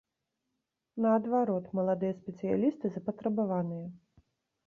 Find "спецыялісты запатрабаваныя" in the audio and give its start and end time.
2.21-3.85